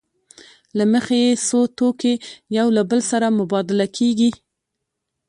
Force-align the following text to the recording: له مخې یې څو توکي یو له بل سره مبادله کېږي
له 0.77 0.83
مخې 0.93 1.17
یې 1.25 1.31
څو 1.47 1.59
توکي 1.77 2.13
یو 2.57 2.67
له 2.77 2.81
بل 2.89 2.99
سره 3.11 3.27
مبادله 3.39 3.87
کېږي 3.97 4.29